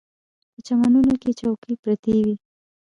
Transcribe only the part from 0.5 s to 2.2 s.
په چمنونو کې چوکۍ پرتې